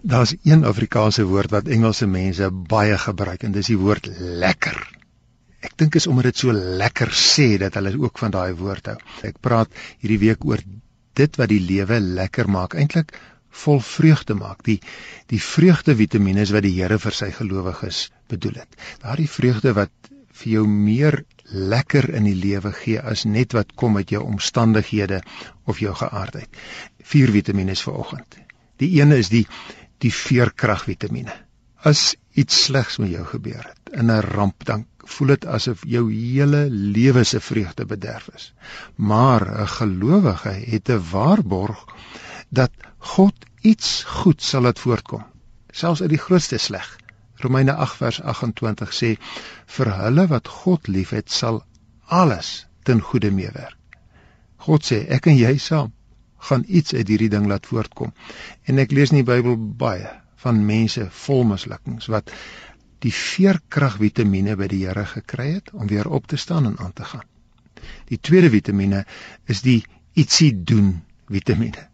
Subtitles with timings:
[0.00, 4.76] Daar's een Afrikaanse woord wat Engelse mense baie gebruik en dis die woord lekker.
[5.58, 8.98] Ek dink is omdat dit so lekker sê dat hulle ook van daai woord hou.
[9.26, 10.62] Ek praat hierdie week oor
[11.18, 13.10] dit wat die lewe lekker maak, eintlik
[13.64, 14.62] vol vreugde maak.
[14.62, 14.78] Die
[15.32, 18.78] die vreugdevitamiene wat die Here vir sy gelowiges bedoel het.
[19.02, 23.96] Daardie vreugde wat vir jou meer lekker in die lewe gee as net wat kom
[23.98, 25.24] uit jou omstandighede
[25.66, 26.48] of jou geaardheid.
[27.02, 28.44] Vier vitamiene vir oggend.
[28.78, 29.46] Die een is die
[30.04, 31.34] die veerkragvitamiene.
[31.86, 36.04] As iets slegs met jou gebeur het, in 'n ramp, dan voel dit asof jou
[36.12, 38.52] hele lewe se vreugde bederf is.
[38.94, 41.84] Maar 'n gelowige het 'n waarborg
[42.48, 45.24] dat God iets goed sal laat voortkom,
[45.70, 46.96] selfs uit die grootste sleg.
[47.34, 49.16] Romeine 8 vers 28 sê
[49.66, 51.64] vir hulle wat God liefhet sal
[52.06, 53.76] alles ten goeie meewerk.
[54.56, 55.92] God sê ek en jy saam
[56.38, 58.12] gaan iets uit hierdie ding laat voortkom.
[58.64, 60.10] En ek lees in die Bybel baie
[60.42, 62.30] van mense vol mislukkings wat
[63.02, 67.04] die veerkragvitamiene by die Here gekry het om weer op te staan en aan te
[67.04, 67.26] gaan.
[68.10, 69.04] Die tweede vitamiene
[69.46, 69.82] is die
[70.18, 70.98] ietsie doen
[71.30, 71.86] vitamiene.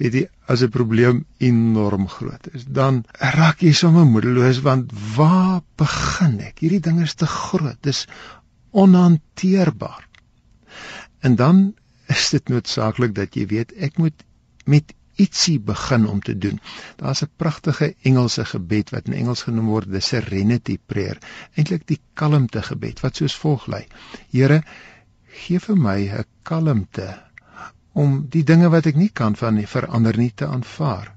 [0.00, 5.60] Weet jy, as 'n probleem enorm groot is, dan raak jy sommer moedeloos want waar
[5.76, 6.58] begin ek?
[6.58, 7.78] Hierdie ding is te groot.
[7.80, 8.06] Dis
[8.70, 10.08] onhanteerbaar.
[11.20, 11.74] En dan
[12.12, 14.24] is dit noodsaaklik dat jy weet ek moet
[14.64, 16.60] met ietsie begin om te doen.
[16.96, 21.18] Daar's 'n pragtige Engelse gebed wat in Engels genoem word the serenity prayer,
[21.54, 23.86] eintlik die kalmte gebed wat soos volg lei:
[24.30, 24.62] Here,
[25.42, 27.08] gee vir my 'n kalmte
[27.92, 31.14] om die dinge wat ek nie kan van nie verander nie te aanvaar.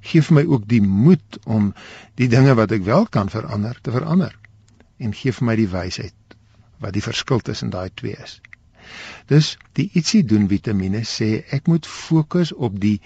[0.00, 1.74] Geef my ook die moed om
[2.14, 4.38] die dinge wat ek wel kan verander te verander.
[4.98, 6.14] En gee vir my die wysheid
[6.78, 8.40] wat die verskil tussen daai twee is.
[9.30, 12.98] Dus die ietsie doen vitamiene sê ek moet fokus op die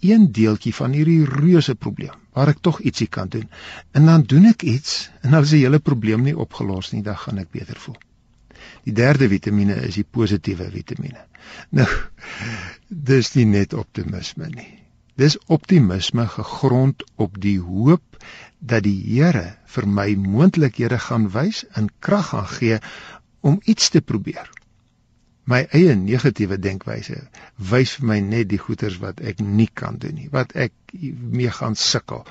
[0.00, 3.48] een deeltjie van hierdie reuse probleem waar ek tog ietsie kan doen.
[3.92, 7.18] En dan doen ek iets en dan is die hele probleem nie opgelos nie, dan
[7.18, 7.98] gaan ek beter voel.
[8.86, 11.24] Die derde vitamiene is die positiewe vitamiene.
[11.74, 11.88] Nou,
[12.88, 14.68] dis nie net optimisme nie.
[15.20, 18.20] Dis optimisme gegrond op die hoop
[18.60, 22.78] dat die Here vir my moontlikhede gaan wys en krag gaan gee
[23.40, 24.48] om iets te probeer
[25.50, 27.16] my eie negatiewe denkwyse
[27.70, 31.50] wys vir my net die goeters wat ek nie kan doen nie, wat ek mee
[31.56, 32.22] gaan sukkel.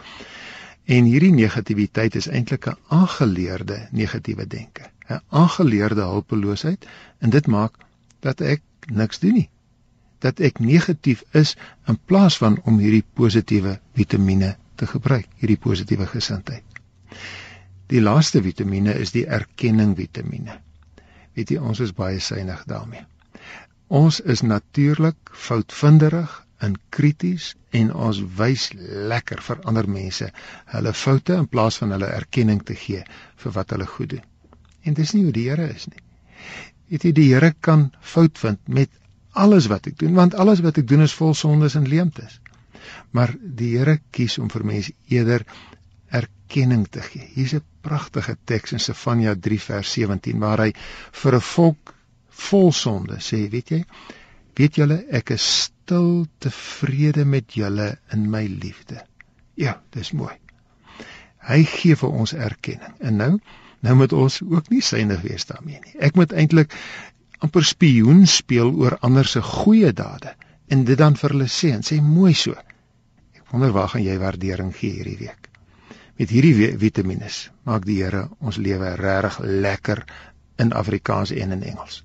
[0.89, 6.87] En hierdie negativiteit is eintlik 'n aangeleerde negatiewe denke, 'n aangeleerde hulpeloosheid
[7.19, 7.77] en dit maak
[8.19, 8.63] dat ek
[9.01, 9.49] niks doen nie.
[10.19, 11.55] Dat ek negatief is
[11.87, 16.63] in plaas van om hierdie positiewe vitamiene te gebruik, hierdie positiewe gesindheid.
[17.87, 20.59] Die laaste vitamiene is die erkenning vitamiene
[21.35, 23.05] weet jy ons is baie synig daarmee.
[23.87, 28.67] Ons is natuurlik foutvinderig en krities en ons wys
[29.11, 30.27] lekker vir ander mense
[30.73, 33.03] hulle foute in plaas van hulle erkenning te gee
[33.43, 34.25] vir wat hulle goed doen.
[34.83, 36.03] En dis nie hoe die Here is nie.
[36.89, 38.91] Weet jy die Here kan fout vind met
[39.31, 42.39] alles wat ek doen want alles wat ek doen is vol sondes en leemtes.
[43.11, 45.45] Maar die Here kies om vir mense eerder
[46.49, 47.29] erkenning te gee.
[47.35, 50.73] Hier's 'n pragtige teks in Sefanja 3 vers 17 waar hy
[51.11, 51.93] vir 'n volk
[52.27, 53.85] vol sonde sê, weet jy?
[54.55, 59.05] Weet julle ek is stil tevrede met julle in my liefde.
[59.55, 60.33] Ja, dis mooi.
[61.39, 62.93] Hy gee vir ons erkenning.
[62.99, 63.39] En nou,
[63.81, 65.95] nou moet ons ook nie synig wees daarmee nie.
[65.99, 66.73] Ek moet eintlik
[67.39, 70.35] amper spioen speel oor ander se goeie dade
[70.67, 72.51] en dit dan vir hulle sê en sê mooi so.
[73.33, 75.38] Ek wonder waar gaan jy waardering gee hierdie week?
[76.19, 77.29] Met hierdie vitamiene
[77.63, 80.03] maak die Here ons lewe regtig lekker
[80.59, 82.03] in Afrikaans en in Engels.